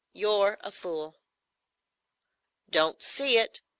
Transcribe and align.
You're 0.13 0.57
a 0.61 0.71
fool." 0.71 1.15
"Don't 2.71 3.03
see 3.03 3.37
it. 3.37 3.61